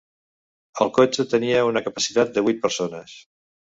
[0.85, 3.15] El cotxe tenia una capacitat de vuit persones.